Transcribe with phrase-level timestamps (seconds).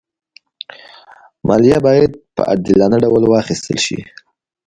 [1.47, 3.99] مالیه باید په عادلانه ډول واخېستل شي.